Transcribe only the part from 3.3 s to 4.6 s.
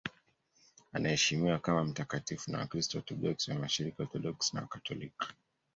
wa Mashariki, Waorthodoksi